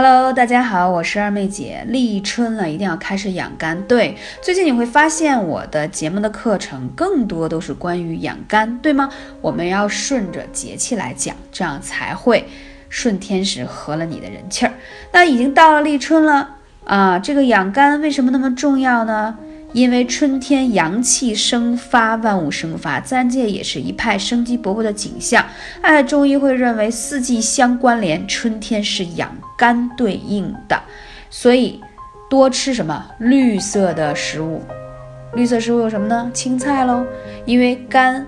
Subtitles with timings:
[0.00, 1.84] Hello，大家好，我是二妹姐。
[1.88, 3.82] 立春了，一定要开始养肝。
[3.88, 9.10] 对，最近你会发现我的节目的课程更多都是关于养肝，对吗？
[9.40, 12.48] 我们要顺着节气来讲，这样才会
[12.88, 14.72] 顺天时，合了你的人气儿。
[15.10, 16.48] 那已经到了立春了
[16.84, 19.36] 啊，这个养肝为什么那么重要呢？
[19.72, 25.44] 因为春天阳气生发，万物生发，自然界也是一派生机勃勃的景象。
[25.82, 30.80] 哎，中医会认为四季相关联，春天是养肝对应的，
[31.28, 31.80] 所以
[32.30, 34.62] 多吃什么绿色的食物？
[35.34, 36.30] 绿色食物有什么呢？
[36.32, 37.04] 青菜喽，
[37.44, 38.26] 因为肝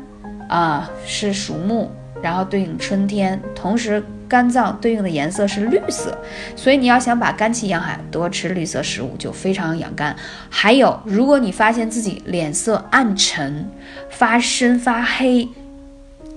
[0.49, 1.91] 啊是属木，
[2.23, 4.03] 然后对应春天，同时。
[4.31, 6.17] 肝脏对应的颜色是绿色，
[6.55, 10.15] 所以你要想把肝气养好，多吃绿色食物就非常养肝。
[10.49, 13.69] 还有，如果你发现自己脸色暗沉、
[14.09, 15.49] 发深、发黑，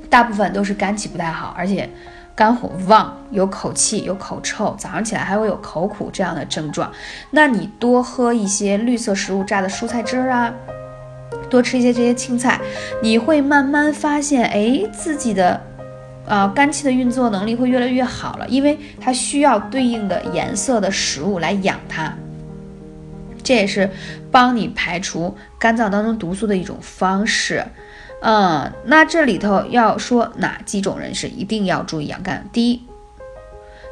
[0.10, 1.88] 大部分都是肝气不太好，而且
[2.34, 6.92] 肝火旺，有口气、有口臭，早上起来还会有口苦这样的症状。
[7.30, 10.52] 那你多喝一些绿色食物榨的蔬菜汁儿啊，
[11.48, 12.60] 多吃一些这些青菜，
[13.04, 15.62] 你会慢慢发现，哎，自己的。
[16.26, 22.14] 啊，肝气的运作能力会越来越好了，因为它需要对应的颜色的食物来养它，
[23.44, 23.90] 这也是
[24.32, 27.66] 帮你排除肝脏当中毒素的一种方式。
[28.22, 32.48] 嗯，那这里头要说哪几种人是一定要注意养肝？
[32.54, 32.82] 第一，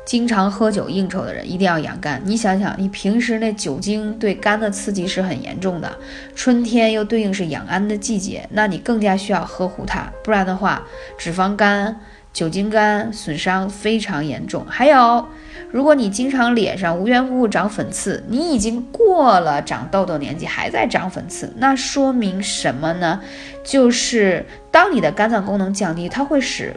[0.05, 2.21] 经常喝酒应酬的人一定要养肝。
[2.23, 5.97] 你想想，你平时那酒精对肝的刺激是很严重的，
[6.33, 10.81] 春天又对应是养肝的季节，那你更加需要呵护它，不然的话，
[11.17, 11.99] 脂肪肝。
[12.33, 15.27] 酒精肝损伤非常严重，还有，
[15.69, 23.19] 如果你经常脸上无缘无故长粉刺，你已经过了长痘痘年纪还在长粉刺，那说明什么呢？
[23.63, 26.73] 就是当你的肝脏功能降低，它会使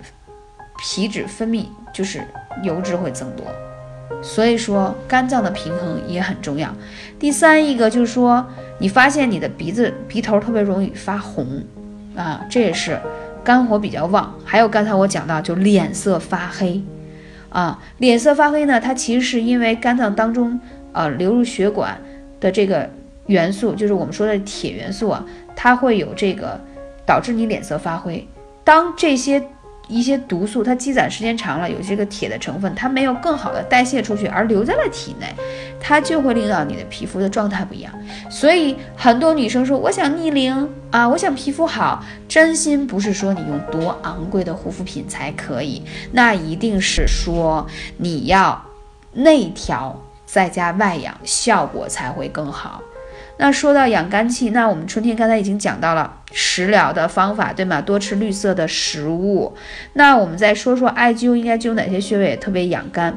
[0.82, 2.26] 皮脂分泌，就是
[2.64, 3.46] 油脂会增多，
[4.20, 6.68] 所以说肝脏的平衡也很重要。
[7.16, 8.44] 第三一个就是说，
[8.80, 11.46] 你发现你的鼻子鼻头特别容易发红
[12.16, 12.98] 啊，这也是。
[13.44, 16.82] 肝火比较旺，还有刚才我讲到，就脸色发黑，
[17.50, 20.58] 啊，脸色发黑呢，它其实是因为肝脏当中，
[20.92, 21.96] 呃，流入血管
[22.40, 22.88] 的这个
[23.26, 25.24] 元素，就是我们说的铁元素啊，
[25.54, 26.58] 它会有这个
[27.06, 28.26] 导致你脸色发灰。
[28.64, 29.42] 当这些。
[29.88, 35.26] 一些毒素它积攒时间长了，有这个铁的成分，它没有更好的代谢出去，而留在了体内，
[35.78, 37.92] 它就会令到你的皮肤的状态不一样。
[38.30, 47.66] 所以很多女生说，我想逆龄啊，我想皮肤好，真心不是说你用多昂贵的护肤品才可以，那一定是说
[47.98, 48.64] 你要
[49.12, 52.80] 内调再加外养，效果才会更好。
[53.36, 57.80] 那说到养肝气，那我们春天刚才已经讲到了食疗的方法，对吗？
[57.80, 59.52] 多吃绿色的食物。
[59.94, 63.12] 那我们再说说艾灸应该灸哪些穴位特别养肝？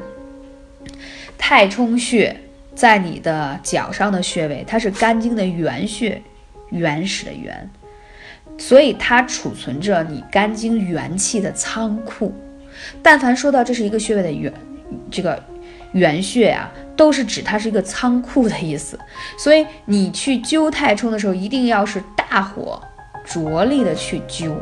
[1.38, 2.36] 太冲穴
[2.74, 6.20] 在你的脚上的穴位，它是肝经的原穴，
[6.70, 7.70] 原始的原，
[8.58, 12.34] 所以它储存着你肝经元气的仓库。
[13.02, 14.52] 但凡说到这是一个穴位的原，
[15.10, 15.40] 这个。
[15.92, 18.98] 原穴啊，都是指它是一个仓库的意思，
[19.38, 22.80] 所以你去灸太冲的时候，一定要是大火
[23.24, 24.52] 着力的去灸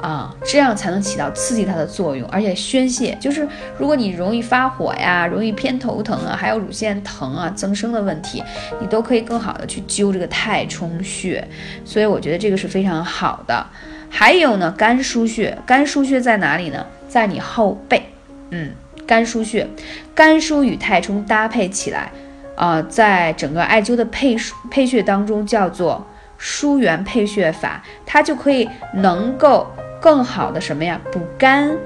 [0.00, 3.16] 啊，这样才能起到刺激它的作用，而且宣泄。
[3.20, 3.46] 就是
[3.78, 8.42] 如果你容易发火呀，容易偏头疼啊，还有乳腺疼啊增生的问题，
[8.80, 11.46] 你都可以更好的去灸这个太冲穴。
[11.84, 13.66] 所以我觉得这个是非常好的。
[14.08, 16.84] 还有呢，肝腧穴，肝腧穴在哪里呢？
[17.08, 18.02] 在你后背，
[18.50, 18.70] 嗯。
[19.10, 19.66] 肝腧穴，
[20.14, 22.12] 肝腧与太冲搭配起来，
[22.54, 24.36] 啊，在整个艾灸的配
[24.70, 26.06] 配穴当中叫做
[26.38, 29.66] 疏元配穴法，它就可以能够
[30.00, 31.76] 更好的什么呀，补肝，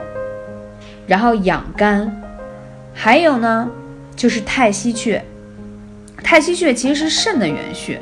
[1.06, 2.14] 然后养肝。
[2.92, 3.70] 还有呢，
[4.14, 5.24] 就是太溪穴，
[6.22, 7.98] 太溪穴其实是肾的原穴，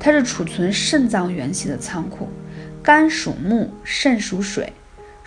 [0.00, 2.26] 它是储存肾脏元气的仓库。
[2.82, 4.72] 肝属木，肾属水。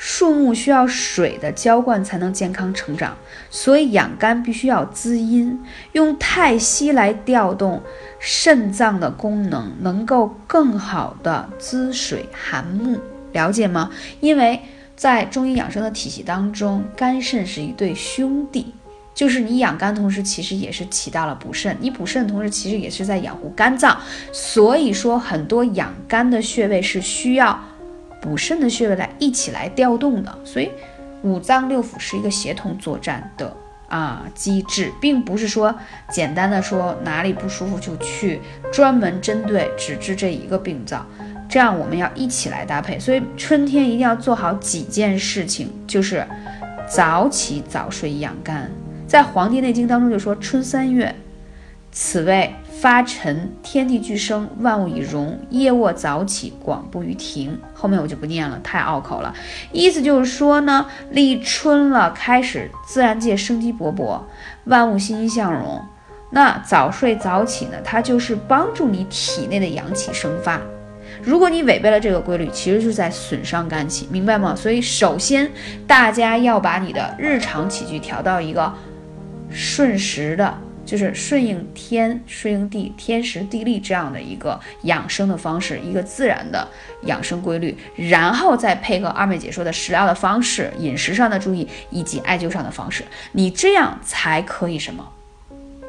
[0.03, 3.15] 树木需要水的浇灌才能健康成长，
[3.51, 7.79] 所以养肝必须要滋阴，用太溪来调动
[8.17, 12.99] 肾脏的功能，能够更好的滋水涵木，
[13.31, 13.91] 了解吗？
[14.21, 14.59] 因为
[14.95, 18.73] 在中医养生的体系当中，肝肾是一对兄弟，
[19.13, 27.63] 就是你养肝同时，其实也是起到了补肾，你补肾同时，其实也是在养护肝脏，所以说很多养肝的穴位是需要。
[28.21, 30.69] 补肾的穴位来一起来调动的，所以
[31.23, 33.51] 五脏六腑是一个协同作战的
[33.87, 35.73] 啊机制，并不是说
[36.11, 38.39] 简单的说哪里不舒服就去
[38.71, 41.05] 专门针对只治这一个病灶，
[41.49, 42.97] 这样我们要一起来搭配。
[42.99, 46.25] 所以春天一定要做好几件事情，就是
[46.87, 48.69] 早起早睡养肝，
[49.07, 51.13] 在《黄帝内经》当中就说：“春三月，
[51.91, 55.37] 此谓发陈，天地俱生，万物以荣。
[55.49, 59.33] 夜卧早起，广布于庭。”后面我就不念了，太拗口了。
[59.71, 64.21] 意思就是说呢，立春了，开始自然界生机勃勃，
[64.63, 65.81] 万物欣欣向荣。
[66.31, 70.61] 那早睡早起呢，它就是帮助你体内的阳气生发。
[71.21, 74.55] 如果你违背了这个规律，其实是在损伤肝气，明白吗？
[74.55, 75.51] 所以首先
[75.85, 78.73] 大家要把你的日常起居调到一个
[79.49, 80.57] 顺时的，
[80.91, 86.67] 就是顺应天、顺应地、天时地利这样的一个养生的方式，一个自然的
[87.03, 95.07] 养生规律，然后再配合二妹姐说的食疗的方式、饮食上的注意以及艾灸上的方式，你这样才可以什么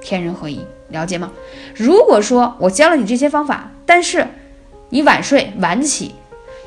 [0.00, 1.32] 天人合一，了解吗？
[1.74, 4.24] 如果说我教了你这些方法，但是
[4.90, 6.14] 你晚睡晚起，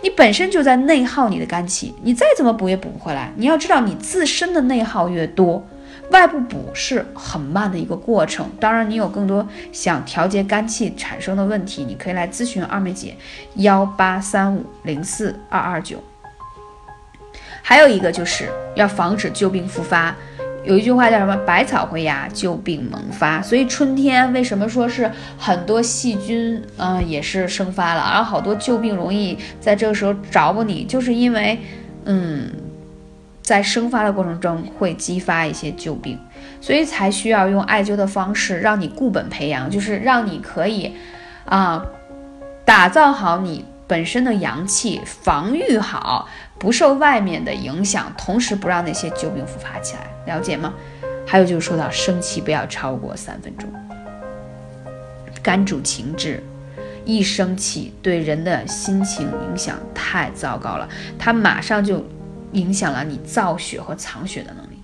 [0.04, 3.32] 你本身就在内耗你的肝气，你再怎么补也补不回来。
[3.38, 5.66] 你要知道，你自身的内耗越多，
[6.12, 8.50] 外部补是很慢的一个过程。
[8.60, 13.16] 当然，你有更多想调节肝气产生的问题，你可以来咨询二妹姐，
[13.56, 16.04] 幺八三五零四二二九。
[17.62, 20.16] 还有一个就是要防止旧病复发。
[20.64, 21.36] 有一句话叫什么？
[21.46, 23.40] 百草回芽，旧病萌发。
[23.40, 31.60] 所以春天为什么说是很多细菌，嗯，也是生发了，然后好多旧病容易在这个时候找补你，就是因为，
[32.06, 32.52] 嗯，
[33.46, 36.20] 在生发的过程中会激发一些旧病，
[36.60, 40.92] 所以才需要用艾灸的方式让你固本培阳，就是让你可以，
[41.46, 41.86] 啊，
[42.66, 46.28] 打造好你本身的阳气，防御好。
[46.58, 50.74] 不受外面的影响，同时不让那些旧病复发起来，了解吗？
[51.28, 53.70] 还有就是说到生气不要超过三分钟，
[55.44, 56.42] 肝主情志，
[57.04, 60.88] 一生气对人的心情影响太糟糕了，
[61.20, 62.04] 它马上就
[62.56, 64.82] 影响了你造血和藏血的能力。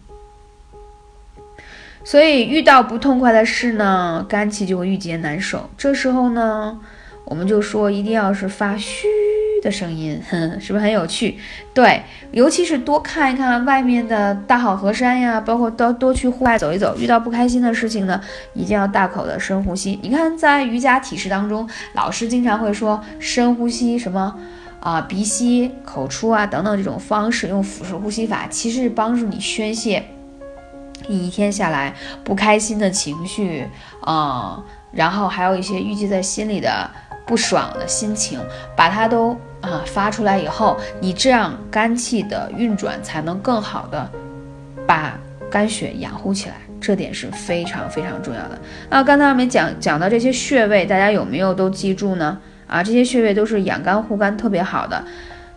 [2.03, 5.69] 所以遇到不痛快的事呢，肝气就会郁结难受。
[5.77, 6.79] 这时候呢，
[7.25, 9.07] 我们就说一定要是发虚。
[9.61, 11.37] 的声音，哼，是不是很有趣？
[11.71, 12.01] 对，
[12.31, 16.97] 尤其是多看一看外面的大好河山呀，包括多多去户外走一走。
[16.97, 18.19] 遇到不开心的事情呢，
[18.55, 19.99] 一定要大口的深呼吸。
[20.01, 24.35] 你看，在瑜伽体式当中，老师经常会说深呼吸，什么
[24.81, 30.03] 啊，鼻吸口出啊，等等这种方式，用腹式呼吸法，其实是帮助你宣泄
[31.07, 33.65] 你一天下来不开心的情绪
[34.01, 34.61] 啊，
[34.91, 36.91] 然后还有一些郁积在心里的
[37.25, 38.37] 不爽的心情，
[38.75, 39.37] 把它都。
[39.61, 44.11] 啊，发出来以后，你这样肝气的运转才能更好的
[44.87, 45.15] 把
[45.51, 48.59] 肝血养护起来，这点是非常非常重要的。
[48.89, 52.39] 那刚才我们讲讲到这些穴位，大家有没有都记住呢？
[52.71, 55.03] 啊，这些穴位都是养肝护肝特别好的，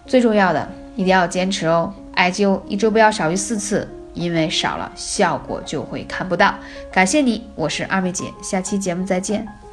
[0.04, 1.94] 最重要的一定要坚持哦。
[2.14, 6.52] 艾灸一周不要少于四次，因为少了效果就会看不到。
[6.90, 9.63] 感谢你，我是二妹姐，下期节目再见。